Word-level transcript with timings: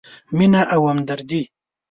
مینه 0.37 0.61
او 0.73 0.81
همدردي: 0.91 1.41